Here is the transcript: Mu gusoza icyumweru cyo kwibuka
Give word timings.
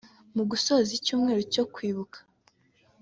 Mu 0.35 0.43
gusoza 0.49 0.91
icyumweru 0.99 1.41
cyo 1.53 1.63
kwibuka 1.73 2.17